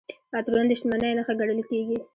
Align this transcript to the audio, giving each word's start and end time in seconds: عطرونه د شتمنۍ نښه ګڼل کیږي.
عطرونه 0.37 0.65
د 0.67 0.71
شتمنۍ 0.79 1.11
نښه 1.17 1.33
ګڼل 1.39 1.59
کیږي. 1.69 1.97